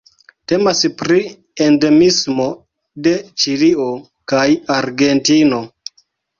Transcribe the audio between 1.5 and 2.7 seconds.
endemismo